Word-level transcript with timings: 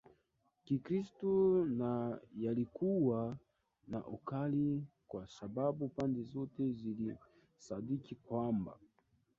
Kikristo 0.65 1.31
na 1.79 1.91
yalikuwa 2.43 3.21
na 3.87 4.05
ukali 4.07 4.83
kwa 5.07 5.27
sababu 5.27 5.89
pande 5.89 6.21
zote 6.23 6.71
zilisadiki 6.71 8.15
kwamba 8.15 8.79